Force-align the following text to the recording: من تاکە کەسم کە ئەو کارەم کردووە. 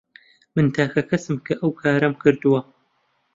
من 0.55 0.67
تاکە 0.75 1.01
کەسم 1.09 1.35
کە 1.45 1.53
ئەو 1.61 1.71
کارەم 1.81 2.13
کردووە. 2.23 2.61